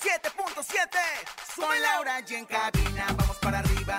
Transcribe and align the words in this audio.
97.7. 0.00 0.98
Soy 1.54 1.78
Laura 1.80 2.22
y 2.26 2.34
en 2.34 2.46
cabina, 2.46 3.06
vamos 3.18 3.36
para 3.38 3.58
arriba. 3.58 3.98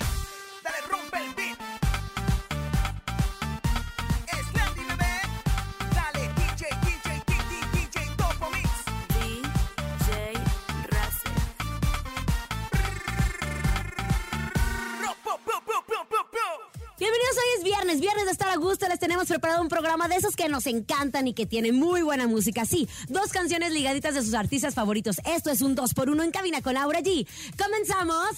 De 18.25 18.31
estar 18.31 18.49
a 18.49 18.55
gusto, 18.55 18.87
les 18.87 18.99
tenemos 18.99 19.27
preparado 19.27 19.61
un 19.61 19.69
programa 19.69 20.07
de 20.07 20.15
esos 20.15 20.35
que 20.35 20.49
nos 20.49 20.67
encantan 20.67 21.27
y 21.27 21.33
que 21.33 21.45
tiene 21.45 21.71
muy 21.71 22.01
buena 22.01 22.27
música. 22.27 22.65
Sí, 22.65 22.87
dos 23.07 23.31
canciones 23.31 23.71
ligaditas 23.71 24.13
de 24.13 24.21
sus 24.21 24.33
artistas 24.33 24.73
favoritos. 24.73 25.17
Esto 25.25 25.49
es 25.49 25.61
un 25.61 25.75
2 25.75 25.93
por 25.93 26.09
1 26.09 26.23
en 26.23 26.31
cabina 26.31 26.61
con 26.61 26.73
Laura 26.73 26.99
G. 27.01 27.27
¡Comenzamos! 27.57 28.29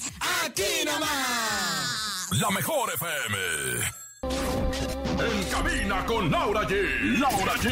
Aquí 0.45 0.85
nomás. 0.85 2.29
La 2.31 2.49
mejor 2.51 2.91
FM. 2.93 4.02
Cabina 5.93 6.05
con 6.07 6.31
Laura 6.31 6.61
G. 6.67 7.19
Laura 7.19 7.53
G. 7.55 7.71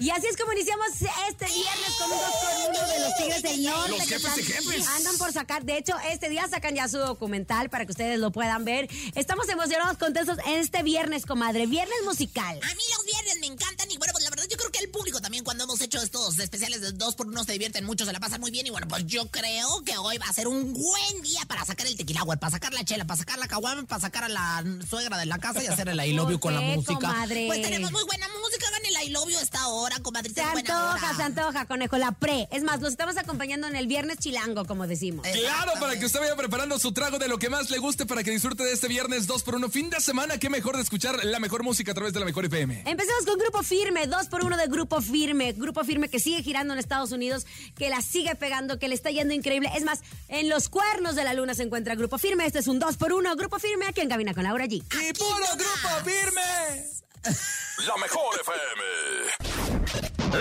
Y 0.00 0.10
así 0.10 0.26
es 0.28 0.36
como 0.36 0.52
iniciamos 0.52 0.88
este 1.28 1.46
viernes 1.46 1.94
con 1.98 2.10
un 2.12 2.18
2 2.18 2.30
por 2.30 2.70
1 2.70 2.92
de 2.92 3.00
los 3.00 3.16
Tigres 3.16 3.42
del 3.42 3.62
Norte. 3.64 3.90
Los 3.90 3.98
que 4.00 4.06
jefes 4.06 4.34
de 4.36 4.42
están- 4.42 4.64
jefes. 4.64 4.88
Andan 4.96 5.18
por 5.18 5.32
sacar, 5.32 5.64
de 5.64 5.76
hecho, 5.78 5.94
este 6.10 6.28
día 6.28 6.46
sacan 6.48 6.74
ya 6.76 6.86
su 6.88 6.98
documental 6.98 7.68
para 7.70 7.84
que 7.86 7.92
ustedes 7.92 8.18
lo 8.20 8.30
puedan 8.30 8.64
ver. 8.64 8.88
Estamos 9.14 9.48
emocionados, 9.48 9.96
contentos 9.98 10.38
en 10.46 10.58
este 10.60 10.82
viernes, 10.82 11.26
comadre. 11.26 11.66
Viernes 11.66 11.96
musical. 12.04 12.60
A 12.62 12.74
mí 12.74 12.82
los 12.96 13.04
viernes 13.06 13.27
hemos 15.78 15.86
hecho 15.86 16.02
estos 16.02 16.38
especiales 16.40 16.80
de 16.80 16.92
dos 16.92 17.14
por 17.14 17.28
uno 17.28 17.44
se 17.44 17.52
divierten 17.52 17.84
mucho, 17.84 18.04
se 18.04 18.12
la 18.12 18.18
pasan 18.18 18.40
muy 18.40 18.50
bien 18.50 18.66
y 18.66 18.70
bueno, 18.70 18.88
pues 18.88 19.06
yo 19.06 19.26
creo 19.30 19.84
que 19.84 19.96
hoy 19.96 20.18
va 20.18 20.26
a 20.28 20.32
ser 20.32 20.48
un 20.48 20.72
buen 20.72 21.22
día 21.22 21.40
para 21.46 21.64
sacar 21.64 21.86
el 21.86 21.96
tequila, 21.96 22.22
güey, 22.22 22.38
para 22.38 22.50
sacar 22.50 22.72
la 22.74 22.84
chela, 22.84 23.04
para 23.04 23.18
sacar 23.18 23.38
la 23.38 23.46
caguama, 23.46 23.84
para 23.84 24.00
sacar 24.00 24.24
a 24.24 24.28
la 24.28 24.64
suegra 24.88 25.18
de 25.18 25.26
la 25.26 25.38
casa 25.38 25.62
y 25.62 25.66
hacer 25.68 25.88
el 25.88 26.00
I 26.04 26.12
love 26.14 26.30
you 26.30 26.40
con 26.40 26.54
la 26.54 26.60
¿Por 26.60 26.68
qué, 26.70 26.76
música. 26.76 26.94
comadre? 26.94 27.46
Pues 27.46 27.62
tenemos 27.62 27.92
muy 27.92 28.02
buena 28.04 28.26
música, 28.42 28.57
el 29.02 29.08
I 29.08 29.10
love 29.10 29.28
you 29.28 29.38
a 29.38 29.42
esta 29.42 29.68
hora, 29.68 29.96
comadrita, 30.00 30.44
Se 30.44 30.52
buena 30.52 30.90
antoja, 30.90 31.14
se 31.14 31.22
antoja, 31.22 31.66
conejo, 31.66 31.98
la 31.98 32.12
pre. 32.12 32.48
Es 32.50 32.62
más, 32.62 32.80
los 32.80 32.90
estamos 32.90 33.16
acompañando 33.16 33.66
en 33.66 33.76
el 33.76 33.86
viernes 33.86 34.18
chilango, 34.18 34.64
como 34.64 34.86
decimos. 34.86 35.26
Eh. 35.26 35.32
Claro, 35.40 35.72
para 35.80 35.98
que 35.98 36.06
usted 36.06 36.20
vaya 36.20 36.36
preparando 36.36 36.78
su 36.78 36.92
trago 36.92 37.18
de 37.18 37.28
lo 37.28 37.38
que 37.38 37.48
más 37.48 37.70
le 37.70 37.78
guste 37.78 38.06
para 38.06 38.22
que 38.22 38.30
disfrute 38.30 38.64
de 38.64 38.72
este 38.72 38.88
viernes 38.88 39.26
2 39.26 39.42
por 39.42 39.54
1 39.54 39.68
fin 39.70 39.90
de 39.90 40.00
semana. 40.00 40.38
Qué 40.38 40.50
mejor 40.50 40.76
de 40.76 40.82
escuchar 40.82 41.24
la 41.24 41.40
mejor 41.40 41.62
música 41.62 41.92
a 41.92 41.94
través 41.94 42.12
de 42.12 42.20
la 42.20 42.26
mejor 42.26 42.44
FM. 42.44 42.82
Empezamos 42.86 43.24
con 43.24 43.38
Grupo 43.38 43.62
Firme, 43.62 44.06
dos 44.06 44.26
por 44.26 44.44
uno 44.44 44.56
de 44.56 44.66
Grupo 44.66 45.00
Firme. 45.00 45.52
Grupo 45.52 45.84
Firme 45.84 46.08
que 46.08 46.20
sigue 46.20 46.42
girando 46.42 46.72
en 46.72 46.78
Estados 46.78 47.12
Unidos, 47.12 47.46
que 47.76 47.90
la 47.90 48.02
sigue 48.02 48.34
pegando, 48.34 48.78
que 48.78 48.88
le 48.88 48.94
está 48.94 49.10
yendo 49.10 49.34
increíble. 49.34 49.70
Es 49.76 49.84
más, 49.84 50.00
en 50.28 50.48
los 50.48 50.68
cuernos 50.68 51.14
de 51.14 51.24
la 51.24 51.34
luna 51.34 51.54
se 51.54 51.62
encuentra 51.62 51.94
Grupo 51.94 52.18
Firme. 52.18 52.46
Este 52.46 52.58
es 52.58 52.68
un 52.68 52.78
dos 52.78 52.96
por 52.96 53.12
uno. 53.12 53.34
Grupo 53.36 53.58
Firme 53.58 53.86
aquí 53.86 54.00
en 54.00 54.08
Cabina 54.08 54.34
con 54.34 54.44
Laura 54.44 54.66
G. 54.66 54.82
¡Y 54.82 55.12
puro 55.12 55.46
grupo 55.56 55.88
firme! 56.04 57.07
La 57.24 57.96
mejor 57.96 58.34
FM. 58.40 58.82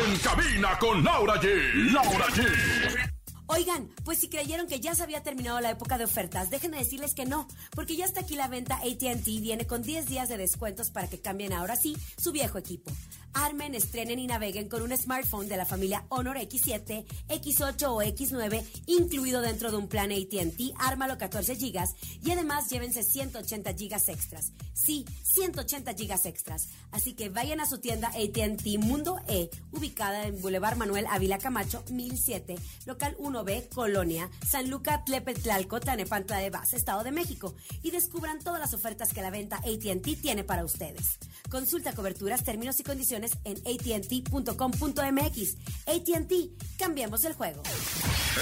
En 0.03 0.19
cabina 0.19 0.77
con 0.79 1.03
Laura 1.03 1.35
G. 1.41 1.91
Laura 1.91 2.27
G. 2.27 3.11
Oigan, 3.47 3.89
pues 4.03 4.19
si 4.19 4.29
creyeron 4.29 4.67
que 4.67 4.81
ya 4.81 4.93
se 4.93 5.03
había 5.03 5.23
terminado 5.23 5.61
la 5.61 5.71
época 5.71 5.97
de 5.97 6.03
ofertas, 6.03 6.49
déjenme 6.49 6.79
decirles 6.79 7.13
que 7.13 7.25
no, 7.25 7.47
porque 7.71 7.95
ya 7.95 8.03
está 8.03 8.19
aquí 8.19 8.35
la 8.35 8.49
venta 8.49 8.75
ATT, 8.75 9.25
viene 9.25 9.65
con 9.65 9.81
10 9.81 10.05
días 10.05 10.27
de 10.27 10.37
descuentos 10.37 10.89
para 10.89 11.07
que 11.07 11.21
cambien 11.21 11.53
ahora 11.53 11.77
sí 11.77 11.95
su 12.17 12.33
viejo 12.33 12.57
equipo. 12.57 12.91
Armen, 13.33 13.75
estrenen 13.75 14.19
y 14.19 14.27
naveguen 14.27 14.69
con 14.69 14.81
un 14.81 14.95
smartphone 14.95 15.47
de 15.47 15.57
la 15.57 15.65
familia 15.65 16.05
Honor 16.09 16.37
X7, 16.37 17.05
X8 17.27 17.83
o 17.87 18.01
X9, 18.01 18.63
incluido 18.87 19.41
dentro 19.41 19.71
de 19.71 19.77
un 19.77 19.87
plan 19.87 20.11
ATT, 20.11 20.73
ármalo 20.77 21.17
14 21.17 21.55
GB 21.55 21.83
y 22.23 22.31
además 22.31 22.69
llévense 22.69 23.03
180 23.03 23.71
GB 23.73 23.93
extras. 24.09 24.51
Sí, 24.73 25.05
180 25.23 25.93
GB 25.93 26.25
extras. 26.25 26.67
Así 26.91 27.13
que 27.13 27.29
vayan 27.29 27.59
a 27.59 27.65
su 27.65 27.79
tienda 27.79 28.09
ATT 28.09 28.65
Mundo 28.79 29.19
E, 29.27 29.49
ubicada 29.71 30.27
en 30.27 30.41
Boulevard 30.41 30.77
Manuel 30.77 31.05
Ávila 31.09 31.37
Camacho, 31.37 31.83
1007, 31.91 32.55
local 32.85 33.15
1B, 33.17 33.69
Colonia, 33.69 34.29
San 34.47 34.69
Luca, 34.69 35.03
Tlepetlalco, 35.03 35.79
Tlanepantla 35.79 36.37
de 36.39 36.49
Base, 36.49 36.75
Estado 36.75 37.03
de 37.03 37.11
México, 37.11 37.55
y 37.83 37.91
descubran 37.91 38.39
todas 38.39 38.59
las 38.59 38.73
ofertas 38.73 39.13
que 39.13 39.21
la 39.21 39.31
venta 39.31 39.57
ATT 39.57 40.21
tiene 40.21 40.43
para 40.43 40.65
ustedes. 40.65 41.19
Consulta 41.49 41.93
coberturas, 41.93 42.43
términos 42.43 42.79
y 42.79 42.83
condiciones 42.83 43.16
en 43.23 43.57
att.com.mx. 43.65 45.55
ATT, 45.85 46.33
cambiemos 46.77 47.23
el 47.25 47.33
juego. 47.33 47.63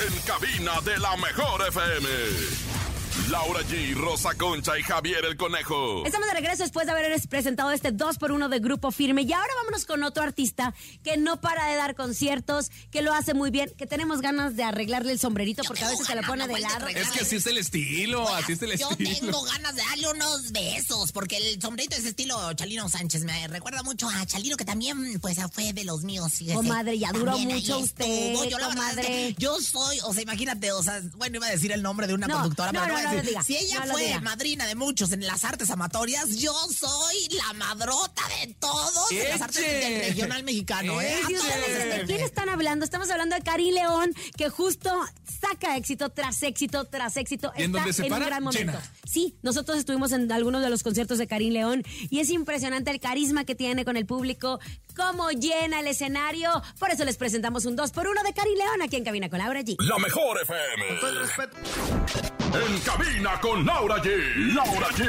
En 0.08 0.22
cabina 0.22 0.82
de 0.82 0.98
la 1.00 1.16
mejor 1.18 1.68
FM. 1.68 2.95
Laura 3.30 3.62
G, 3.64 3.96
Rosa 3.96 4.36
Concha 4.36 4.78
y 4.78 4.84
Javier 4.84 5.26
el 5.26 5.36
Conejo. 5.36 6.06
Estamos 6.06 6.28
de 6.28 6.34
regreso 6.36 6.62
después 6.64 6.86
de 6.86 6.92
haber 6.92 7.20
presentado 7.28 7.72
este 7.72 7.92
2 7.92 8.18
por 8.20 8.32
1 8.32 8.50
de 8.50 8.60
Grupo 8.60 8.92
Firme. 8.92 9.24
Y 9.24 9.34
ahora 9.34 9.50
vámonos 9.62 9.86
con 9.86 10.04
otro 10.04 10.22
artista 10.22 10.76
que 11.04 11.18
no 11.18 11.42
para 11.42 11.66
de 11.70 11.76
dar 11.76 11.96
conciertos, 11.96 12.70
que 12.92 13.02
lo 13.02 13.14
hace 13.14 13.34
muy 13.34 13.50
bien, 13.50 13.72
que 13.78 13.88
tenemos 13.88 14.22
ganas 14.22 14.56
de 14.56 14.64
arreglarle 14.64 15.12
el 15.12 15.18
sombrerito 15.20 15.64
porque 15.66 15.84
a 15.86 15.90
veces 15.90 16.06
se 16.06 16.14
lo 16.16 16.22
pone 16.22 16.48
de 16.48 16.60
lado. 16.60 16.88
Es 16.88 17.10
que 17.10 17.22
así 17.22 17.38
es 17.38 17.48
el 17.48 17.58
estilo, 17.58 18.28
así 18.36 18.52
es 18.54 18.62
el 18.62 18.78
Yo 18.78 18.90
estilo. 18.92 19.16
tengo 19.32 19.42
ganas 19.44 19.76
de 19.76 19.82
darle 19.82 20.08
unos 20.12 20.52
besos, 20.52 21.12
porque 21.12 21.38
el 21.38 21.60
sombrerito 21.62 21.96
es 21.96 22.06
estilo 22.06 22.54
Chalino 22.54 22.88
Sánchez. 22.90 23.24
Me 23.24 23.48
recuerda 23.48 23.82
mucho 23.82 24.08
a 24.10 24.26
Chalino, 24.28 24.56
que 24.56 24.66
también 24.66 25.20
pues 25.20 25.38
fue 25.52 25.74
de 25.74 25.84
los 25.84 26.04
míos. 26.04 26.32
fíjese. 26.34 26.56
Comadre, 26.56 27.00
ya 27.00 27.12
duró 27.12 27.32
También 27.32 27.56
mucho 27.58 27.80
usted. 27.80 28.34
Yo 28.50 28.60
la 28.60 28.68
verdad 28.68 28.90
es 28.90 28.96
que 28.98 29.04
comadre. 29.08 29.36
yo 29.40 29.60
soy, 29.62 30.00
o 30.04 30.14
sea, 30.14 30.22
imagínate, 30.22 30.72
o 30.74 30.84
sea, 30.84 31.02
bueno, 31.16 31.38
iba 31.38 31.48
a 31.48 31.52
decir 31.52 31.72
el 31.72 31.82
nombre 31.82 32.06
de 32.08 32.14
una 32.14 32.28
No, 32.28 32.36
conductora, 32.36 32.72
no, 32.72 32.82
pero 32.82 32.94
no, 32.94 33.05
no, 33.06 33.24
no 33.32 33.44
si 33.44 33.58
ella 33.58 33.84
fue 33.92 34.06
diga. 34.06 34.22
madrina 34.22 34.66
de 34.66 34.76
muchos 34.76 35.12
en 35.12 35.26
las 35.26 35.44
artes 35.44 35.70
amatorias, 35.70 36.30
yo 36.38 36.54
soy 36.78 37.16
la 37.32 37.54
madrota 37.54 38.22
de 38.42 38.54
todos 38.56 39.12
en 39.12 39.30
las 39.30 39.42
artes 39.42 39.62
del 39.62 40.02
regional 40.02 40.44
mexicano, 40.44 41.02
¿eh? 41.02 41.18
¿de 41.28 42.04
quién 42.06 42.22
están 42.22 42.50
hablando? 42.50 42.86
Estamos 42.86 43.10
hablando 43.10 43.36
de 43.36 43.42
Karim 43.42 43.74
León, 43.74 44.14
que 44.38 44.50
justo 44.50 44.92
saca 45.42 45.78
éxito 45.78 46.10
tras 46.10 46.42
éxito 46.44 46.86
tras 46.86 47.18
éxito. 47.18 47.52
Y 47.58 47.64
en 47.64 47.66
Está 47.72 47.78
donde 47.80 47.94
se 47.94 48.02
en 48.06 48.14
un 48.14 48.20
para, 48.20 48.26
gran 48.26 48.44
momento. 48.44 48.72
llena. 48.74 48.92
Sí, 49.10 49.36
nosotros 49.44 49.78
estuvimos 49.78 50.12
en 50.12 50.32
algunos 50.32 50.62
de 50.62 50.70
los 50.70 50.84
conciertos 50.84 51.18
de 51.18 51.28
Karim 51.28 51.54
León 51.54 51.84
y 52.10 52.20
es 52.20 52.30
impresionante 52.30 52.92
el 52.92 53.00
carisma 53.00 53.46
que 53.46 53.56
tiene 53.56 53.86
con 53.86 53.98
el 53.98 54.06
público, 54.06 54.60
cómo 54.96 55.30
llena 55.32 55.80
el 55.80 55.88
escenario. 55.88 56.50
Por 56.80 56.92
eso 56.92 57.06
les 57.06 57.18
presentamos 57.18 57.66
un 57.66 57.76
2 57.76 57.92
por 57.92 58.08
1 58.08 58.24
de 58.24 58.34
Karim 58.34 58.58
León 58.58 58.82
aquí 58.82 58.96
en 58.98 59.04
Cabina 59.04 59.30
con 59.30 59.40
Laura 59.40 59.62
G. 59.62 59.76
La 59.80 59.98
mejor 60.00 60.42
FM. 60.42 61.00
En 62.56 62.80
cabina 62.80 63.38
con 63.42 63.66
Laura 63.66 64.02
G. 64.02 64.54
Laura 64.54 64.88
G. 64.92 65.06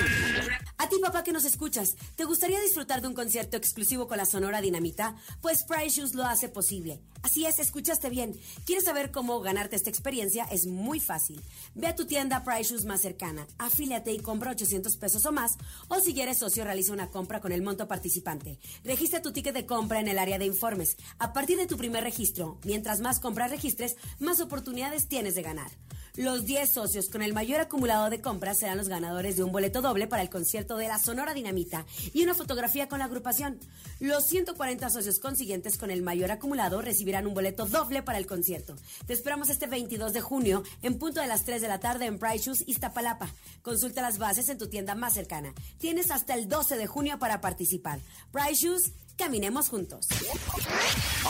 A 0.79 0.89
ti, 0.89 0.97
papá, 1.01 1.23
que 1.23 1.33
nos 1.33 1.45
escuchas, 1.45 1.95
¿te 2.17 2.25
gustaría 2.25 2.61
disfrutar 2.61 3.01
de 3.01 3.09
un 3.09 3.15
concierto 3.15 3.57
exclusivo 3.57 4.09
con 4.09 4.19
la 4.19 4.27
Sonora 4.27 4.61
Dinamita? 4.61 5.15
Pues 5.41 5.63
Price 5.63 6.01
Shoes 6.01 6.15
lo 6.15 6.25
hace 6.25 6.49
posible. 6.49 7.01
Así 7.23 7.47
es, 7.47 7.61
escuchaste 7.61 8.11
bien. 8.11 8.37
¿Quieres 8.67 8.85
saber 8.85 9.13
cómo 9.13 9.41
ganarte 9.41 9.77
esta 9.77 9.91
experiencia? 9.91 10.45
Es 10.51 10.67
muy 10.67 10.99
fácil. 10.99 11.41
Ve 11.75 11.87
a 11.87 11.95
tu 11.95 12.05
tienda 12.05 12.43
Price 12.43 12.71
Shoes 12.71 12.85
más 12.85 13.01
cercana, 13.01 13.47
afíliate 13.59 14.13
y 14.13 14.19
compra 14.19 14.51
800 14.51 14.97
pesos 14.97 15.25
o 15.25 15.33
más, 15.33 15.57
o 15.89 16.01
si 16.01 16.21
eres 16.21 16.39
socio, 16.39 16.65
realiza 16.65 16.93
una 16.93 17.11
compra 17.11 17.41
con 17.41 17.53
el 17.53 17.63
monto 17.63 17.87
participante. 17.87 18.59
Registra 18.83 19.23
tu 19.23 19.33
ticket 19.33 19.55
de 19.55 19.67
compra 19.67 20.01
en 20.01 20.09
el 20.09 20.19
área 20.19 20.39
de 20.39 20.47
informes. 20.47 20.97
A 21.19 21.33
partir 21.33 21.59
de 21.59 21.67
tu 21.67 21.77
primer 21.77 22.03
registro, 22.03 22.59
mientras 22.65 23.01
más 23.01 23.21
compras 23.21 23.53
registres, 23.53 23.97
más 24.19 24.41
oportunidades 24.41 25.09
tienes 25.09 25.37
de 25.37 25.43
ganar. 25.43 25.71
Los 26.17 26.47
10 26.47 26.71
socios 26.71 27.11
con 27.11 27.21
el 27.21 27.35
mayor 27.35 27.61
acumulado 27.61 28.09
de 28.09 28.23
compras 28.23 28.59
serán 28.59 28.79
los 28.79 28.89
ganadores 28.89 29.37
de 29.37 29.43
un 29.43 29.53
boleto 29.53 29.83
doble 29.83 30.07
para 30.07 30.23
el 30.23 30.31
concierto 30.31 30.79
de 30.79 30.89
la 30.89 30.99
Sonora 30.99 31.35
Dinamita 31.35 31.85
y 32.15 32.23
una 32.23 32.35
fotografía 32.35 32.89
con 32.89 33.01
la 33.01 33.05
agrupación. 33.05 33.61
Los 34.01 34.27
140 34.27 34.89
socios 34.89 35.19
consiguientes 35.19 35.77
con 35.77 35.91
el 35.91 36.03
mayor 36.03 36.31
acumulado 36.31 36.81
recibirán 36.81 37.27
un 37.27 37.35
boleto 37.35 37.67
doble 37.67 38.03
para 38.03 38.17
el 38.17 38.27
concierto. 38.27 38.77
Te 39.07 39.13
esperamos 39.13 39.51
este 39.51 39.67
22 39.67 40.15
de 40.15 40.23
junio 40.23 40.63
en 40.81 40.99
punto 40.99 41.21
de 41.21 41.27
las 41.27 41.45
3 41.45 41.61
de 41.61 41.69
la 41.69 41.81
tarde 41.81 42.07
en 42.07 42.19
Price 42.19 42.47
Shoes 42.47 42.65
Iztapalapa. 42.67 43.29
Consulta 43.61 44.01
las 44.01 44.17
bases 44.17 44.49
en 44.49 44.57
tu 44.57 44.69
tienda 44.69 44.95
más 44.95 45.13
cercana. 45.13 45.53
Tienes 45.77 46.11
hasta 46.11 46.33
el 46.33 46.49
12 46.49 46.79
de 46.79 46.87
junio 46.87 47.19
para 47.19 47.43
participar. 47.43 48.01
Price 48.33 48.67
Shoes 48.67 48.93
Caminemos 49.17 49.69
juntos. 49.71 50.09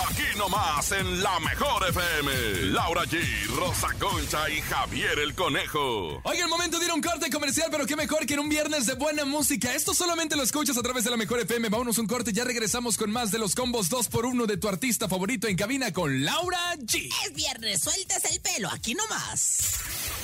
Aquí 0.08 0.36
nomás 0.36 0.90
en 0.92 1.22
la 1.22 1.38
mejor 1.40 1.88
FM. 1.88 2.32
Laura 2.72 3.04
G, 3.04 3.22
Rosa 3.56 3.88
Concha 3.98 4.50
y 4.50 4.60
Javier 4.60 5.18
el 5.20 5.34
Conejo. 5.34 6.20
Oiga, 6.24 6.44
el 6.44 6.50
momento 6.50 6.78
de 6.78 6.86
ir 6.86 6.90
a 6.90 6.94
un 6.94 7.00
corte 7.00 7.30
comercial, 7.30 7.68
pero 7.70 7.86
qué 7.86 7.94
mejor 7.94 8.26
que 8.26 8.34
en 8.34 8.40
un 8.40 8.48
viernes 8.48 8.86
de 8.86 8.94
buena 8.94 9.24
música. 9.24 9.72
Esto 9.74 9.94
solamente 9.94 10.36
lo 10.36 10.42
escuchas 10.42 10.76
a 10.76 10.82
través 10.82 11.04
de 11.04 11.10
la 11.10 11.16
mejor 11.16 11.40
FM. 11.40 11.68
Vámonos 11.68 11.98
un 11.98 12.06
corte, 12.06 12.32
ya 12.32 12.44
regresamos 12.44 12.96
con 12.96 13.10
más 13.10 13.30
de 13.30 13.38
los 13.38 13.54
combos 13.54 13.88
2x1 13.88 14.46
de 14.46 14.56
tu 14.56 14.68
artista 14.68 15.08
favorito 15.08 15.46
en 15.46 15.56
cabina 15.56 15.92
con 15.92 16.24
Laura 16.24 16.74
G. 16.78 17.08
Es 17.24 17.32
viernes, 17.34 17.82
sueltes 17.82 18.24
el 18.30 18.40
pelo, 18.40 18.68
aquí 18.70 18.94
nomás. 18.94 19.58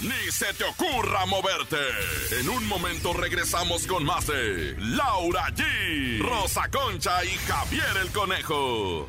Ni 0.03 0.33
se 0.33 0.53
te 0.55 0.65
ocurra 0.65 1.25
moverte. 1.27 1.77
En 2.41 2.49
un 2.49 2.67
momento 2.67 3.13
regresamos 3.13 3.87
con 3.87 4.05
más 4.05 4.27
de 4.27 4.75
Laura 4.79 5.47
G, 5.55 6.19
Rosa 6.19 6.69
Concha 6.73 7.25
y 7.25 7.29
Javier 7.29 7.97
el 8.03 8.11
Conejo. 8.11 9.09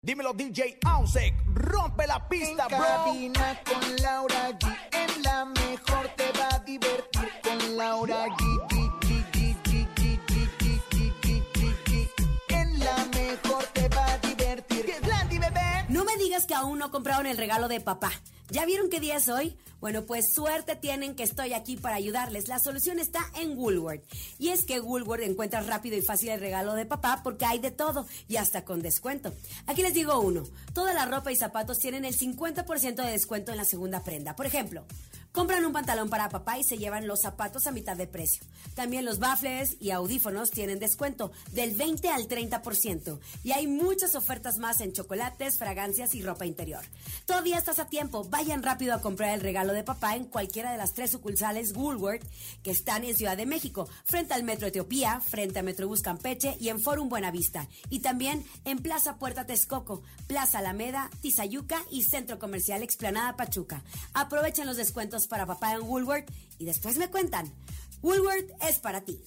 Dímelo 0.00 0.32
DJ 0.32 0.78
Ausek, 0.86 1.34
rompe 1.52 2.06
la 2.06 2.26
pista, 2.26 2.64
en 2.64 2.78
cabina 2.78 3.60
con 3.62 3.96
Laura 3.96 4.58
G. 4.58 4.78
En 4.92 5.22
la 5.22 5.44
mejor 5.44 6.08
te 6.16 6.32
va 6.38 6.48
a 6.54 6.58
divertir 6.60 7.28
con 7.42 7.76
Laura 7.76 8.24
G. 8.24 8.68
G, 8.70 8.90
G, 9.02 9.26
G, 9.32 9.60
G, 9.64 9.88
G, 9.94 10.18
G, 10.26 10.48
G, 10.58 10.82
G, 10.88 11.42
G, 11.52 11.76
G, 11.84 12.08
G. 12.16 12.44
En 12.48 12.78
la 12.78 12.96
mejor 13.14 13.64
te 13.74 13.86
va 13.90 14.12
a 14.12 14.18
divertir. 14.18 14.86
¿Qué 14.86 14.92
es 14.92 15.06
Landy, 15.06 15.38
bebé? 15.38 15.84
No 15.90 16.06
me 16.06 16.16
digas 16.16 16.46
que 16.46 16.54
aún 16.54 16.78
no 16.78 16.90
compraron 16.90 17.26
el 17.26 17.36
regalo 17.36 17.68
de 17.68 17.80
papá. 17.80 18.12
¿Ya 18.50 18.66
vieron 18.66 18.90
qué 18.90 18.98
día 18.98 19.16
es 19.16 19.28
hoy? 19.28 19.56
Bueno, 19.80 20.06
pues 20.06 20.32
suerte 20.34 20.74
tienen 20.74 21.14
que 21.14 21.22
estoy 21.22 21.52
aquí 21.52 21.76
para 21.76 21.94
ayudarles. 21.94 22.48
La 22.48 22.58
solución 22.58 22.98
está 22.98 23.20
en 23.40 23.56
Woolworth. 23.56 24.02
Y 24.38 24.48
es 24.48 24.64
que 24.64 24.80
Woolworth 24.80 25.22
encuentra 25.22 25.60
rápido 25.60 25.96
y 25.96 26.02
fácil 26.02 26.30
el 26.30 26.40
regalo 26.40 26.74
de 26.74 26.84
papá 26.84 27.20
porque 27.22 27.44
hay 27.44 27.60
de 27.60 27.70
todo 27.70 28.06
y 28.26 28.36
hasta 28.36 28.64
con 28.64 28.82
descuento. 28.82 29.32
Aquí 29.66 29.82
les 29.82 29.94
digo 29.94 30.18
uno. 30.18 30.42
Toda 30.74 30.92
la 30.94 31.06
ropa 31.06 31.30
y 31.30 31.36
zapatos 31.36 31.78
tienen 31.78 32.04
el 32.04 32.18
50% 32.18 32.96
de 32.96 33.12
descuento 33.12 33.52
en 33.52 33.56
la 33.56 33.64
segunda 33.64 34.02
prenda. 34.02 34.34
Por 34.34 34.46
ejemplo, 34.46 34.84
Compran 35.32 35.64
un 35.64 35.72
pantalón 35.72 36.10
para 36.10 36.28
papá 36.28 36.58
y 36.58 36.64
se 36.64 36.76
llevan 36.76 37.06
los 37.06 37.20
zapatos 37.20 37.68
a 37.68 37.70
mitad 37.70 37.96
de 37.96 38.08
precio. 38.08 38.42
También 38.74 39.04
los 39.04 39.20
baffles 39.20 39.76
y 39.78 39.92
audífonos 39.92 40.50
tienen 40.50 40.80
descuento 40.80 41.30
del 41.52 41.76
20 41.76 42.08
al 42.08 42.26
30%. 42.26 43.20
Y 43.44 43.52
hay 43.52 43.68
muchas 43.68 44.16
ofertas 44.16 44.58
más 44.58 44.80
en 44.80 44.92
chocolates, 44.92 45.56
fragancias 45.56 46.16
y 46.16 46.22
ropa 46.22 46.46
interior. 46.46 46.84
Todavía 47.26 47.58
estás 47.58 47.78
a 47.78 47.86
tiempo. 47.86 48.24
Vayan 48.24 48.64
rápido 48.64 48.92
a 48.92 49.00
comprar 49.00 49.32
el 49.32 49.40
regalo 49.40 49.72
de 49.72 49.84
papá 49.84 50.16
en 50.16 50.24
cualquiera 50.24 50.72
de 50.72 50.78
las 50.78 50.94
tres 50.94 51.12
sucursales 51.12 51.76
Woolworth 51.76 52.24
que 52.64 52.72
están 52.72 53.04
en 53.04 53.16
Ciudad 53.16 53.36
de 53.36 53.46
México, 53.46 53.88
frente 54.04 54.34
al 54.34 54.42
Metro 54.42 54.66
Etiopía, 54.66 55.20
frente 55.20 55.60
a 55.60 55.62
Metrobús 55.62 56.02
Campeche 56.02 56.56
y 56.58 56.70
en 56.70 56.80
Forum 56.80 57.08
Buenavista. 57.08 57.68
Y 57.88 58.00
también 58.00 58.44
en 58.64 58.78
Plaza 58.78 59.16
Puerta 59.16 59.46
Texcoco, 59.46 60.02
Plaza 60.26 60.58
Alameda, 60.58 61.08
Tizayuca 61.20 61.84
y 61.88 62.02
Centro 62.02 62.40
Comercial 62.40 62.82
Explanada 62.82 63.36
Pachuca. 63.36 63.84
Aprovechen 64.12 64.66
los 64.66 64.76
descuentos 64.76 65.19
para 65.26 65.46
papá 65.46 65.74
en 65.74 65.82
Woolworth 65.82 66.30
y 66.58 66.64
después 66.64 66.98
me 66.98 67.08
cuentan. 67.08 67.52
Woolworth 68.02 68.50
es 68.66 68.78
para 68.78 69.02
ti. 69.02 69.20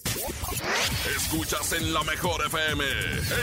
Escuchas 1.16 1.74
en 1.74 1.94
la 1.94 2.04
mejor 2.04 2.44
FM. 2.48 2.84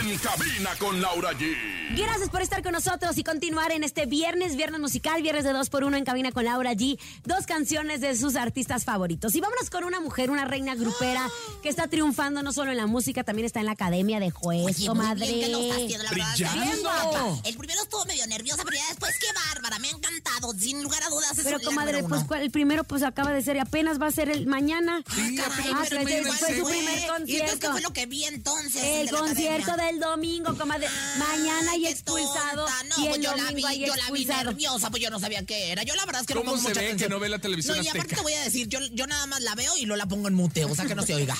En 0.01 0.17
cabina 0.17 0.71
con 0.77 1.01
Laura 1.01 1.31
G. 1.31 1.55
Gracias 1.95 2.29
por 2.29 2.41
estar 2.41 2.61
con 2.61 2.73
nosotros 2.73 3.17
y 3.17 3.23
continuar 3.23 3.71
en 3.71 3.85
este 3.85 4.05
viernes, 4.05 4.57
viernes 4.57 4.81
musical, 4.81 5.21
viernes 5.21 5.45
de 5.45 5.53
2 5.53 5.69
por 5.69 5.85
1 5.85 5.95
en 5.95 6.03
cabina 6.03 6.31
con 6.33 6.43
Laura 6.43 6.73
G. 6.73 6.99
Dos 7.23 7.45
canciones 7.45 8.01
de 8.01 8.15
sus 8.17 8.35
artistas 8.35 8.83
favoritos. 8.83 9.33
Y 9.35 9.39
vámonos 9.41 9.69
con 9.69 9.85
una 9.85 10.01
mujer, 10.01 10.31
una 10.31 10.43
reina 10.43 10.75
grupera 10.75 11.29
que 11.63 11.69
está 11.69 11.87
triunfando 11.87 12.43
no 12.43 12.51
solo 12.51 12.71
en 12.71 12.77
la 12.77 12.87
música, 12.87 13.23
también 13.23 13.45
está 13.45 13.61
en 13.61 13.67
la 13.67 13.73
academia 13.73 14.19
de 14.19 14.31
juez, 14.31 14.65
Oye, 14.65 14.75
muy 14.79 14.87
comadre. 14.87 15.27
bien 15.27 15.39
que 15.39 15.47
lo 15.49 15.59
está 15.61 15.75
haciendo, 15.75 16.03
la 16.03 16.09
verdad. 16.11 16.33
Brillando. 16.35 16.61
Bien 16.65 16.79
guapa. 16.81 17.41
El 17.45 17.57
primero 17.57 17.81
estuvo 17.83 18.05
medio 18.05 18.27
nerviosa, 18.27 18.63
pero 18.65 18.75
ya 18.75 18.87
después, 18.89 19.17
qué 19.19 19.27
bárbara, 19.53 19.79
me 19.79 19.87
ha 19.87 19.91
encantado. 19.91 20.51
Sin 20.59 20.83
lugar 20.83 21.01
a 21.03 21.09
dudas, 21.09 21.31
Pero 21.41 21.59
comadre, 21.61 22.03
pues 22.03 22.23
el 22.41 22.51
primero 22.51 22.83
pues 22.83 23.03
acaba 23.03 23.31
de 23.31 23.41
ser 23.41 23.55
y 23.55 23.59
apenas 23.59 24.01
va 24.01 24.07
a 24.07 24.11
ser 24.11 24.29
el 24.29 24.45
mañana. 24.45 25.01
Sí, 25.27 25.35
Caray, 25.35 25.59
apenas 25.59 25.87
pero 25.89 26.01
fue- 26.03 26.19
igual 26.21 26.37
fue 26.37 26.57
su 26.57 26.65
primer 26.65 26.99
¿Y 26.99 27.01
entonces 27.01 27.05
qué 27.05 27.07
concierto. 27.07 27.71
fue 27.71 27.81
lo 27.81 27.93
que 27.93 28.05
vi 28.05 28.23
entonces? 28.25 28.83
El 28.83 29.05
de 29.07 29.11
concierto 29.11 29.75
del 29.77 29.99
domingo, 29.99 30.55
comadre. 30.57 30.87
Mañana 31.17 31.75
y 31.77 31.87
expulsado. 31.87 32.65
tonta. 32.65 32.83
No, 32.97 33.03
y 33.05 33.07
pues 33.09 33.21
yo 33.21 33.35
la 33.35 33.51
vi, 33.51 33.61
yo 33.85 33.95
la 33.95 34.11
vi 34.11 34.25
nerviosa, 34.25 34.89
pues 34.89 35.01
yo 35.03 35.09
no 35.09 35.19
sabía 35.19 35.45
qué 35.45 35.71
era. 35.71 35.83
Yo 35.83 35.95
la 35.95 36.05
verdad 36.05 36.21
es 36.21 36.27
que 36.27 36.33
¿Cómo 36.33 36.45
no 36.45 36.51
pongo 36.51 36.63
se 36.63 36.69
mucha 36.69 36.81
ve 36.81 36.95
que 36.97 37.09
no 37.09 37.19
ve 37.19 37.29
la 37.29 37.39
televisión 37.39 37.77
No, 37.77 37.83
y 37.83 37.87
aparte 37.87 38.01
azteca? 38.01 38.15
te 38.17 38.23
voy 38.23 38.33
a 38.33 38.43
decir, 38.43 38.67
yo, 38.67 38.79
yo 38.91 39.07
nada 39.07 39.25
más 39.27 39.41
la 39.41 39.55
veo 39.55 39.75
y 39.77 39.85
lo 39.85 39.95
la 39.95 40.05
pongo 40.07 40.27
en 40.27 40.33
mute, 40.33 40.65
o 40.65 40.75
sea 40.75 40.85
que 40.85 40.95
no 40.95 41.03
se 41.03 41.13
oiga. 41.15 41.35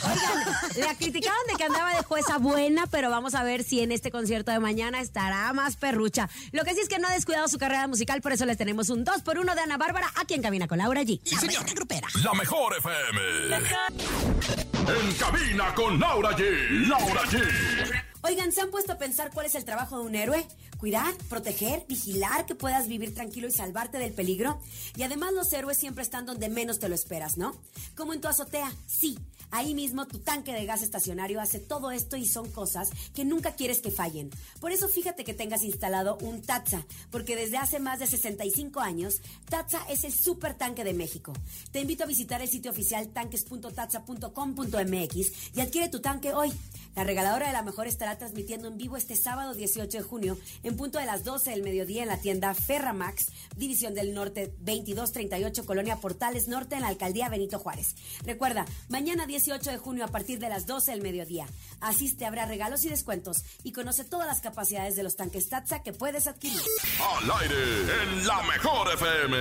La 0.77 0.95
criticaban 0.95 1.39
de 1.47 1.55
que 1.55 1.63
andaba 1.63 1.95
de 1.95 2.03
jueza 2.03 2.37
buena, 2.37 2.87
pero 2.87 3.09
vamos 3.09 3.35
a 3.35 3.43
ver 3.43 3.63
si 3.63 3.81
en 3.81 3.91
este 3.91 4.11
concierto 4.11 4.51
de 4.51 4.59
mañana 4.59 5.01
estará 5.01 5.51
más 5.53 5.75
perrucha. 5.75 6.29
Lo 6.51 6.63
que 6.63 6.73
sí 6.73 6.79
es 6.81 6.89
que 6.89 6.99
no 6.99 7.07
ha 7.07 7.13
descuidado 7.13 7.47
su 7.47 7.57
carrera 7.57 7.87
musical, 7.87 8.21
por 8.21 8.31
eso 8.33 8.45
les 8.45 8.57
tenemos 8.57 8.89
un 8.89 9.03
2 9.03 9.21
por 9.21 9.37
1 9.39 9.55
de 9.55 9.61
Ana 9.61 9.77
Bárbara 9.77 10.11
aquí 10.15 10.33
en 10.33 10.41
Cabina 10.41 10.67
con 10.67 10.77
Laura 10.77 11.01
G. 11.03 11.19
La 11.31 11.39
reina 11.39 11.63
grupera. 11.73 12.07
La 12.23 12.33
mejor 12.33 12.75
FM. 12.77 13.49
En 13.71 15.13
cabina 15.13 15.73
con 15.73 15.99
Laura 15.99 16.31
G. 16.35 16.87
Laura 16.87 17.21
G. 17.29 18.00
Oigan, 18.31 18.53
¿se 18.53 18.61
han 18.61 18.71
puesto 18.71 18.93
a 18.93 18.97
pensar 18.97 19.29
cuál 19.33 19.45
es 19.45 19.55
el 19.55 19.65
trabajo 19.65 19.99
de 19.99 20.05
un 20.05 20.15
héroe? 20.15 20.47
Cuidar, 20.77 21.13
proteger, 21.27 21.83
vigilar 21.89 22.45
que 22.45 22.55
puedas 22.55 22.87
vivir 22.87 23.13
tranquilo 23.13 23.49
y 23.49 23.51
salvarte 23.51 23.97
del 23.97 24.13
peligro. 24.13 24.61
Y 24.95 25.03
además 25.03 25.33
los 25.33 25.51
héroes 25.51 25.77
siempre 25.77 26.01
están 26.01 26.25
donde 26.25 26.47
menos 26.47 26.79
te 26.79 26.87
lo 26.87 26.95
esperas, 26.95 27.35
¿no? 27.35 27.53
Como 27.93 28.13
en 28.13 28.21
tu 28.21 28.29
azotea, 28.29 28.71
sí. 28.87 29.19
Ahí 29.53 29.73
mismo 29.73 30.07
tu 30.07 30.19
tanque 30.19 30.53
de 30.53 30.65
gas 30.65 30.81
estacionario 30.81 31.41
hace 31.41 31.59
todo 31.59 31.91
esto 31.91 32.15
y 32.15 32.25
son 32.25 32.49
cosas 32.49 32.89
que 33.13 33.25
nunca 33.25 33.51
quieres 33.51 33.81
que 33.81 33.91
fallen. 33.91 34.29
Por 34.61 34.71
eso 34.71 34.87
fíjate 34.87 35.25
que 35.25 35.33
tengas 35.33 35.63
instalado 35.63 36.17
un 36.21 36.41
Tatsa, 36.41 36.85
porque 37.11 37.35
desde 37.35 37.57
hace 37.57 37.79
más 37.79 37.99
de 37.99 38.07
65 38.07 38.79
años, 38.79 39.15
Tatsa 39.49 39.85
es 39.89 40.05
el 40.05 40.13
super 40.13 40.53
tanque 40.53 40.85
de 40.85 40.93
México. 40.93 41.33
Te 41.73 41.81
invito 41.81 42.05
a 42.05 42.07
visitar 42.07 42.41
el 42.41 42.47
sitio 42.47 42.71
oficial 42.71 43.09
tanques.tatsa.com.mx 43.09 45.31
y 45.53 45.59
adquiere 45.59 45.89
tu 45.89 45.99
tanque 45.99 46.31
hoy. 46.31 46.53
La 46.95 47.03
regaladora 47.03 47.47
de 47.47 47.53
la 47.53 47.61
mejor 47.61 47.87
estará 47.87 48.17
transmitiendo 48.17 48.67
en 48.67 48.77
vivo 48.77 48.97
este 48.97 49.15
sábado 49.15 49.53
18 49.53 49.97
de 49.97 50.03
junio 50.03 50.37
en 50.63 50.75
punto 50.75 50.99
de 50.99 51.05
las 51.05 51.23
12 51.23 51.51
del 51.51 51.63
mediodía 51.63 52.03
en 52.03 52.09
la 52.09 52.17
tienda 52.17 52.53
Ferramax, 52.53 53.27
División 53.55 53.93
del 53.93 54.13
Norte 54.13 54.53
2238, 54.59 55.65
Colonia 55.65 55.97
Portales 55.97 56.47
Norte 56.47 56.75
en 56.75 56.81
la 56.81 56.89
Alcaldía 56.89 57.29
Benito 57.29 57.59
Juárez. 57.59 57.95
Recuerda, 58.25 58.65
mañana 58.89 59.25
18 59.25 59.71
de 59.71 59.77
junio 59.77 60.05
a 60.05 60.09
partir 60.09 60.39
de 60.39 60.49
las 60.49 60.65
12 60.65 60.91
del 60.91 61.01
mediodía. 61.01 61.47
Asiste, 61.79 62.25
habrá 62.25 62.45
regalos 62.45 62.83
y 62.83 62.89
descuentos 62.89 63.43
y 63.63 63.71
conoce 63.71 64.03
todas 64.03 64.27
las 64.27 64.41
capacidades 64.41 64.95
de 64.95 65.03
los 65.03 65.15
tanques 65.15 65.49
Tatsa 65.49 65.83
que 65.83 65.93
puedes 65.93 66.27
adquirir. 66.27 66.61
Al 66.99 67.31
aire 67.41 68.03
en 68.03 68.27
la 68.27 68.41
mejor 68.43 68.93
FM. 68.93 69.37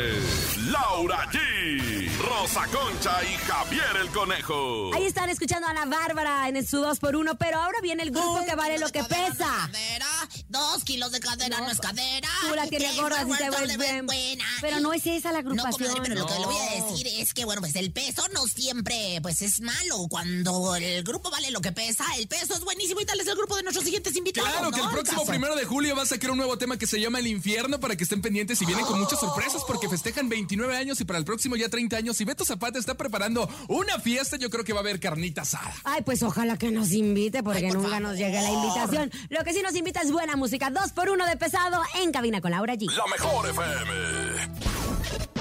Laura 0.71 1.29
G. 1.31 2.17
Rosa 2.19 2.67
Concha 2.67 3.23
y 3.25 3.37
Javier 3.39 3.97
el 4.01 4.09
Conejo. 4.11 4.95
Ahí 4.95 5.07
están 5.07 5.31
escuchando 5.31 5.67
a 5.67 5.71
Ana 5.71 5.85
Bárbara 5.87 6.49
en 6.49 6.67
su 6.67 6.81
2 6.81 6.99
por 6.99 7.17
1 7.17 7.37
pero 7.41 7.61
ahora 7.63 7.81
viene 7.81 8.03
el 8.05 8.11
grupo 8.11 8.45
que 8.47 8.55
vale 8.55 8.79
lo 8.79 8.89
que 8.91 9.03
pesa. 9.03 9.49
Madera, 9.49 10.07
Dos 10.49 10.85
kilos 10.85 11.11
de 11.11 11.21
cadera 11.21 11.59
no, 11.61 11.71
es 11.71 11.81
cadera. 11.81 12.29
Tú 12.49 12.55
la 12.55 12.67
tienes 12.67 12.95
gorda 12.97 13.25
si 13.25 13.33
te 13.33 13.51
ves 13.51 13.79
bien. 13.79 14.07
Buena. 14.07 14.45
Pero 14.61 14.79
no 14.81 14.93
es 14.93 15.07
esa 15.07 15.33
la 15.33 15.43
No, 15.43 15.51
agrupación. 15.51 15.89
comadre, 15.93 16.03
pero 16.03 16.21
lo 16.21 16.27
que 16.27 16.39
le 16.39 16.47
voy 16.47 16.57
a 16.57 16.85
decir 16.87 17.00
es 17.21 17.35
que, 17.35 17.45
bueno, 17.45 17.61
pues 17.61 17.77
el 17.77 17.93
peso 17.93 18.23
no 18.33 18.47
siempre, 18.47 19.19
pues 19.23 19.43
es 19.43 19.61
malo. 19.61 20.07
Cuando 20.09 20.75
el 20.77 21.03
grupo 21.05 21.31
vale 21.31 21.51
lo 21.51 21.61
que 21.61 21.73
pesa, 21.73 22.05
el 22.19 22.27
peso 22.29 22.55
es 22.55 22.61
buenísimo 22.61 23.01
y 23.01 23.05
tal 23.05 23.21
es 23.21 23.27
el 23.27 23.37
grupo 23.37 23.57
de 23.57 23.63
nuestros 23.63 23.85
siguientes 23.85 24.17
invitados. 24.17 24.51
Claro, 24.51 24.71
que 24.71 24.81
el 24.81 24.89
próximo 24.89 25.21
Caso. 25.21 25.31
primero 25.31 25.55
de 25.55 25.65
julio 25.65 25.95
va 25.95 26.03
a 26.03 26.07
sacar 26.07 26.31
un 26.31 26.39
nuevo 26.39 26.57
tema 26.59 26.79
que 26.79 26.87
se 26.87 27.01
llama 27.01 27.19
El 27.19 27.27
Infierno 27.27 27.79
para 27.79 27.97
que 27.97 28.05
estén 28.05 28.23
pendientes 28.23 28.61
y 28.63 28.67
vienen 28.67 28.85
con 28.87 28.99
muchas 28.99 29.21
sorpresas 29.21 29.63
porque 29.67 29.89
festejan 29.89 30.29
29 30.29 30.77
años 30.77 31.01
y 31.01 31.05
para 31.05 31.19
el 31.19 31.25
próximo 31.25 31.57
ya 31.57 31.69
30 31.69 31.97
años. 31.97 32.21
Y 32.21 32.25
Beto 32.25 32.45
Zapata 32.45 32.79
está 32.79 32.97
preparando 32.97 33.49
una 33.69 33.99
fiesta, 34.01 34.37
yo 34.37 34.51
creo 34.51 34.65
que 34.65 34.73
va 34.73 34.81
a 34.81 34.83
haber 34.83 35.01
carnita 35.01 35.43
asada. 35.43 35.75
Ay, 35.85 36.03
pues 36.03 36.23
ojalá 36.23 36.57
que 36.57 36.71
nos 36.71 36.93
invite 36.93 37.43
porque 37.43 37.67
Ay, 37.67 37.73
por 37.73 37.83
nunca 37.83 38.01
nos 38.01 38.17
llegue 38.17 38.41
la 38.41 38.51
invitación. 38.51 39.11
Lo 39.29 39.45
que 39.45 39.53
sí 39.53 39.61
nos 39.63 39.75
invita 39.75 40.01
es 40.01 40.11
buena 40.11 40.37
música. 40.37 40.71
Dos 40.71 40.93
por 40.93 41.11
uno 41.11 41.27
de 41.27 41.37
pesado 41.37 41.83
en 42.03 42.13
cabina 42.13 42.41
con 42.41 42.51
Laura 42.51 42.75
G. 42.75 42.91
La 42.91 43.07
mejor 43.07 43.49
FM. 43.49 44.60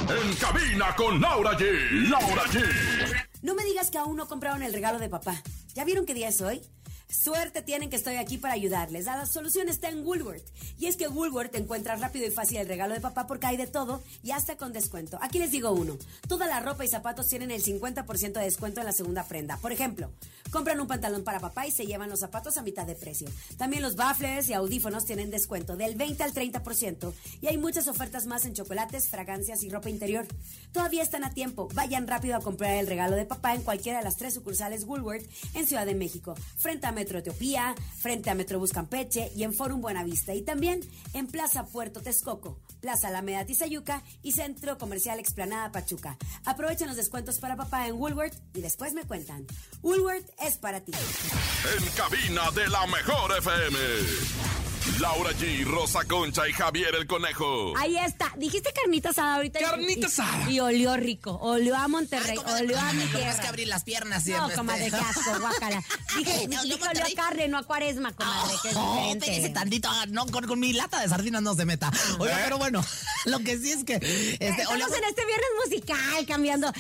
En 0.09 0.35
cabina 0.37 0.95
con 0.95 1.21
Laura 1.21 1.51
G. 1.55 2.09
Laura 2.09 2.43
G. 2.45 2.63
No 3.43 3.53
me 3.53 3.63
digas 3.63 3.91
que 3.91 3.99
aún 3.99 4.17
no 4.17 4.27
compraron 4.27 4.63
el 4.63 4.73
regalo 4.73 4.97
de 4.97 5.07
papá. 5.07 5.35
¿Ya 5.75 5.85
vieron 5.85 6.07
qué 6.07 6.15
día 6.15 6.29
es 6.29 6.41
hoy? 6.41 6.63
Suerte 7.07 7.61
tienen 7.61 7.91
que 7.91 7.95
estoy 7.95 8.15
aquí 8.15 8.39
para 8.39 8.55
ayudarles. 8.55 9.05
La 9.05 9.25
solución 9.27 9.69
está 9.69 9.89
en 9.89 10.03
Woolworth. 10.03 10.43
Y 10.79 10.87
es 10.87 10.97
que 10.97 11.07
Woolworth 11.07 11.55
encuentra 11.55 11.95
rápido 11.95 12.25
y 12.25 12.31
fácil 12.31 12.57
el 12.57 12.67
regalo 12.67 12.95
de 12.95 13.01
papá 13.01 13.27
porque 13.27 13.47
hay 13.47 13.57
de 13.57 13.67
todo 13.67 14.01
y 14.23 14.31
hasta 14.31 14.57
con 14.57 14.73
descuento. 14.73 15.19
Aquí 15.21 15.37
les 15.37 15.51
digo 15.51 15.71
uno. 15.71 15.95
Toda 16.27 16.47
la 16.47 16.59
ropa 16.59 16.85
y 16.85 16.87
zapatos 16.87 17.27
tienen 17.27 17.51
el 17.51 17.63
50% 17.63 18.33
de 18.33 18.43
descuento 18.43 18.79
en 18.79 18.87
la 18.87 18.93
segunda 18.93 19.23
prenda. 19.23 19.57
Por 19.57 19.71
ejemplo, 19.71 20.11
compran 20.51 20.79
un 20.79 20.87
pantalón 20.87 21.23
para 21.23 21.39
papá 21.39 21.67
y 21.67 21.71
se 21.71 21.85
llevan 21.85 22.09
los 22.09 22.19
zapatos 22.19 22.57
a 22.57 22.61
mitad 22.61 22.85
de 22.85 22.95
precio. 22.95 23.29
También 23.57 23.81
los 23.81 23.95
baffles 23.95 24.49
y 24.49 24.53
audífonos 24.53 25.05
tienen 25.05 25.31
descuento 25.31 25.75
del 25.75 25.95
20 25.95 26.23
al 26.23 26.33
30%. 26.33 27.13
Y 27.41 27.47
hay 27.47 27.57
muchas 27.57 27.87
ofertas 27.87 28.25
más 28.25 28.45
en 28.45 28.53
chocolates, 28.53 29.09
fragancias 29.09 29.63
y 29.63 29.69
ropa 29.69 29.89
interior. 29.89 30.27
Todavía 30.71 31.03
están 31.03 31.23
a 31.23 31.33
tiempo. 31.33 31.67
Vayan 31.73 32.07
rápido 32.07 32.35
a 32.35 32.41
comprar 32.41 32.75
el 32.75 32.87
regalo 32.87 33.15
de 33.15 33.25
papá 33.25 33.53
en 33.55 33.61
cualquiera 33.61 33.99
de 33.99 34.03
las 34.03 34.17
tres 34.17 34.33
sucursales 34.33 34.83
Woolworth 34.83 35.27
en 35.53 35.67
Ciudad 35.67 35.85
de 35.85 35.95
México, 35.95 36.35
frente 36.57 36.87
a 36.87 36.91
Metro 36.91 37.19
Etiopía, 37.19 37.75
frente 37.97 38.29
a 38.29 38.35
Metrobús 38.35 38.71
Campeche 38.71 39.31
y 39.35 39.43
en 39.43 39.53
Forum 39.53 39.81
Buenavista. 39.81 40.33
Y 40.33 40.41
también 40.41 40.81
en 41.13 41.27
Plaza 41.27 41.65
Puerto 41.65 42.01
Texcoco, 42.01 42.59
Plaza 42.81 43.07
Alameda 43.09 43.45
Tizayuca 43.45 44.03
y 44.21 44.33
Centro 44.33 44.77
Comercial 44.77 45.19
Explanada 45.19 45.71
Pachuca. 45.71 46.17
Aprovechen 46.45 46.87
los 46.87 46.97
descuentos 46.97 47.39
para 47.39 47.55
papá 47.55 47.87
en 47.87 47.95
Woolworth 47.95 48.35
y 48.53 48.61
después 48.61 48.93
me 48.93 49.03
cuentan. 49.03 49.45
Woolworth 49.81 50.29
es 50.41 50.58
para 50.58 50.79
ti. 50.81 50.91
En 51.77 51.86
cabina 51.91 52.51
de 52.51 52.67
la 52.67 52.86
mejor 52.88 53.38
FM. 53.38 54.58
Laura 54.98 55.31
G, 55.31 55.63
Rosa 55.65 56.03
Concha 56.05 56.48
y 56.48 56.51
Javier 56.51 56.93
el 56.96 57.08
Conejo. 57.08 57.74
Ahí 57.77 57.96
está. 57.98 58.34
Dijiste 58.38 58.74
carnita 58.74 59.10
asada 59.10 59.36
ahorita. 59.36 59.60
y- 59.60 59.63
Carnita 59.63 60.01
y- 60.01 60.03
asada. 60.05 60.51
Y 60.51 60.60
olió 60.60 60.98
rico. 60.98 61.38
Olió 61.41 61.75
a 61.77 61.88
Monterrey. 61.88 62.38
Ay, 62.46 62.63
olió 62.63 62.77
a 62.79 62.91
mi 62.93 63.05
no, 63.05 63.12
tierra. 63.17 63.39
que 63.39 63.48
abrir 63.48 63.67
las 63.67 63.84
piernas 63.84 64.19
No, 64.19 64.34
siempre. 64.36 64.55
comadre, 64.58 64.89
qué 64.89 64.96
asco, 64.98 65.39
guácala. 65.39 65.84
Dije, 66.17 66.48
No, 66.50 66.63
dije 66.63 66.75
olió 66.89 67.03
a 67.03 67.15
carne, 67.15 67.48
no 67.48 67.58
a 67.60 67.63
cuaresma, 67.63 68.12
comadre, 68.13 68.55
que 68.62 68.69
es 68.69 68.74
No, 68.75 68.93
diferente. 68.96 69.25
espérese 69.25 69.50
tantito, 69.53 69.88
ah, 69.89 70.05
no, 70.10 70.25
con, 70.27 70.46
con 70.48 70.60
mi 70.60 70.74
lata 70.74 71.00
de 71.01 71.08
sardinas 71.08 71.41
no 71.43 71.55
se 71.55 71.63
meta. 71.65 71.91
Oiga, 72.17 72.38
¿Eh? 72.38 72.41
pero 72.43 72.58
bueno, 72.58 72.84
lo 73.25 73.39
que 73.39 73.58
sí 73.58 73.72
es 73.72 73.84
que... 73.86 73.93
Este, 73.96 74.48
Estamos 74.62 74.91
en 74.98 75.03
este 75.05 75.25
viernes 75.25 75.50
musical, 75.65 76.25
cambiando. 76.27 76.74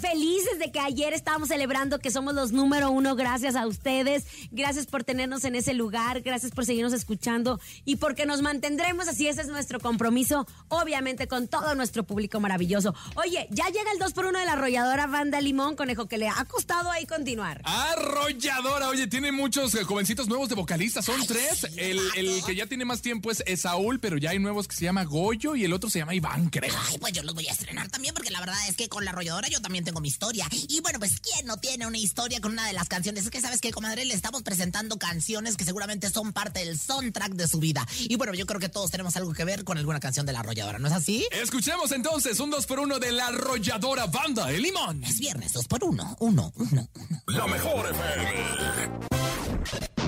Felices 0.00 0.58
de 0.58 0.70
que 0.70 0.80
ayer 0.80 1.14
estábamos 1.14 1.48
celebrando 1.48 1.98
que 2.00 2.10
somos 2.10 2.34
los 2.34 2.52
número 2.52 2.90
uno. 2.90 3.16
Gracias 3.16 3.56
a 3.56 3.66
ustedes. 3.66 4.24
Gracias 4.50 4.86
por 4.86 5.04
tenernos 5.04 5.44
en 5.44 5.54
ese 5.56 5.72
lugar. 5.74 6.20
Gracias 6.20 6.52
por 6.52 6.66
seguirnos 6.66 6.92
escuchando 6.92 7.51
y 7.84 7.96
porque 7.96 8.26
nos 8.26 8.42
mantendremos 8.42 9.08
así. 9.08 9.28
Ese 9.28 9.42
es 9.42 9.48
nuestro 9.48 9.80
compromiso, 9.80 10.46
obviamente, 10.68 11.28
con 11.28 11.48
todo 11.48 11.74
nuestro 11.74 12.04
público 12.04 12.40
maravilloso. 12.40 12.94
Oye, 13.16 13.46
ya 13.50 13.66
llega 13.66 13.90
el 13.92 13.98
2 13.98 14.12
por 14.12 14.26
1 14.26 14.38
de 14.38 14.44
la 14.44 14.52
arrolladora 14.52 15.06
Banda 15.06 15.40
Limón, 15.40 15.76
conejo, 15.76 16.06
que 16.06 16.18
le 16.18 16.28
ha 16.28 16.44
costado 16.44 16.90
ahí 16.90 17.06
continuar. 17.06 17.62
Arrolladora, 17.64 18.88
oye, 18.88 19.06
tiene 19.06 19.32
muchos 19.32 19.74
eh, 19.74 19.84
jovencitos 19.84 20.28
nuevos 20.28 20.48
de 20.48 20.54
vocalistas, 20.54 21.04
son 21.04 21.24
tres. 21.26 21.64
El, 21.76 22.00
el 22.16 22.42
que 22.44 22.54
ya 22.54 22.66
tiene 22.66 22.84
más 22.84 23.02
tiempo 23.02 23.30
es 23.30 23.42
Esaúl, 23.46 24.00
pero 24.00 24.18
ya 24.18 24.30
hay 24.30 24.38
nuevos 24.38 24.68
que 24.68 24.76
se 24.76 24.84
llama 24.84 25.04
Goyo 25.04 25.56
y 25.56 25.64
el 25.64 25.72
otro 25.72 25.90
se 25.90 25.98
llama 25.98 26.14
Iván, 26.14 26.50
creo. 26.50 26.74
Ay, 26.88 26.98
pues 26.98 27.12
yo 27.12 27.22
los 27.22 27.34
voy 27.34 27.46
a 27.48 27.52
estrenar 27.52 27.88
también 27.88 28.14
porque 28.14 28.30
la 28.30 28.40
verdad 28.40 28.56
es 28.68 28.76
que 28.76 28.88
con 28.88 29.04
la 29.04 29.10
arrolladora 29.10 29.48
yo 29.48 29.60
también 29.60 29.84
tengo 29.84 30.00
mi 30.00 30.08
historia. 30.08 30.46
Y 30.68 30.80
bueno, 30.80 30.98
pues 30.98 31.20
¿quién 31.20 31.46
no 31.46 31.56
tiene 31.56 31.86
una 31.86 31.98
historia 31.98 32.40
con 32.40 32.52
una 32.52 32.66
de 32.66 32.72
las 32.72 32.88
canciones? 32.88 33.24
Es 33.24 33.30
que 33.30 33.40
sabes 33.40 33.60
que, 33.60 33.70
comadre, 33.70 34.04
le 34.04 34.14
estamos 34.14 34.42
presentando 34.42 34.98
canciones 34.98 35.56
que 35.56 35.64
seguramente 35.64 36.10
son 36.10 36.32
parte 36.32 36.60
del 36.60 36.78
soundtrack 36.78 37.32
de 37.32 37.41
su 37.48 37.58
vida. 37.58 37.86
Y 38.00 38.16
bueno, 38.16 38.34
yo 38.34 38.46
creo 38.46 38.60
que 38.60 38.68
todos 38.68 38.90
tenemos 38.90 39.16
algo 39.16 39.32
que 39.32 39.44
ver 39.44 39.64
con 39.64 39.78
alguna 39.78 40.00
canción 40.00 40.26
de 40.26 40.32
la 40.32 40.40
arrolladora, 40.40 40.78
¿no 40.78 40.88
es 40.88 40.94
así? 40.94 41.26
Escuchemos 41.30 41.92
entonces 41.92 42.38
un 42.40 42.50
2 42.50 42.66
por 42.66 42.80
1 42.80 42.98
de 42.98 43.12
la 43.12 43.28
arrolladora 43.28 44.06
banda 44.06 44.50
El 44.50 44.62
Limón. 44.62 45.02
Es 45.04 45.18
viernes, 45.18 45.52
dos 45.52 45.66
por 45.66 45.84
uno, 45.84 46.16
uno, 46.20 46.52
uno, 46.56 46.88
uno. 46.94 47.22
La 47.26 47.46
mejor 47.46 47.90
FM. 47.90 49.12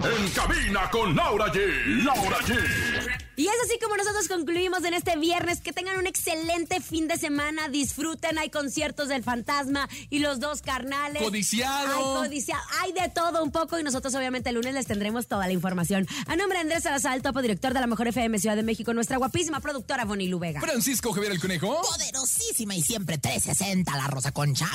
En 0.04 0.30
cabina 0.30 0.90
con 0.90 1.16
Laura 1.16 1.46
G. 1.52 2.04
Laura 2.04 2.38
G. 2.40 3.03
Y 3.36 3.46
es 3.46 3.54
así 3.64 3.78
como 3.82 3.96
nosotros 3.96 4.28
concluimos 4.28 4.84
en 4.84 4.94
este 4.94 5.16
viernes. 5.16 5.60
Que 5.60 5.72
tengan 5.72 5.98
un 5.98 6.06
excelente 6.06 6.80
fin 6.80 7.08
de 7.08 7.16
semana. 7.16 7.68
Disfruten. 7.68 8.38
Hay 8.38 8.50
conciertos 8.50 9.08
del 9.08 9.22
Fantasma 9.22 9.88
y 10.10 10.18
los 10.18 10.40
dos 10.40 10.62
carnales. 10.62 11.22
Codiciado. 11.22 11.96
Hay 11.96 12.28
codiciado. 12.28 12.62
Hay 12.80 12.92
de 12.92 13.08
todo 13.08 13.42
un 13.42 13.50
poco. 13.50 13.78
Y 13.78 13.82
nosotros, 13.82 14.14
obviamente, 14.14 14.50
el 14.50 14.56
lunes 14.56 14.74
les 14.74 14.86
tendremos 14.86 15.26
toda 15.26 15.46
la 15.46 15.52
información. 15.52 16.06
A 16.26 16.36
nombre 16.36 16.58
de 16.58 16.62
Andrés 16.62 16.82
Salazar, 16.82 17.20
topo 17.22 17.42
director 17.42 17.72
de 17.72 17.80
la 17.80 17.86
Mejor 17.86 18.08
FM 18.08 18.38
Ciudad 18.38 18.56
de 18.56 18.62
México, 18.62 18.92
nuestra 18.94 19.16
guapísima 19.16 19.60
productora 19.60 20.04
Bonnie 20.04 20.34
Vega. 20.34 20.60
Francisco 20.60 21.12
Javier 21.12 21.32
el 21.32 21.40
Conejo. 21.40 21.80
Poderosísima 21.82 22.74
y 22.74 22.82
siempre 22.82 23.18
360 23.18 23.96
la 23.96 24.06
Rosa 24.06 24.32
Concha. 24.32 24.68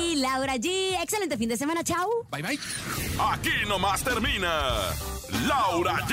Y 0.00 0.16
Laura 0.16 0.56
G. 0.56 1.00
Excelente 1.02 1.36
fin 1.36 1.48
de 1.48 1.56
semana. 1.56 1.84
Chao. 1.84 2.08
Bye 2.30 2.42
bye. 2.42 2.58
Aquí 3.30 3.50
nomás 3.68 4.02
termina 4.02 4.94
Laura 5.46 5.96
G, 6.06 6.12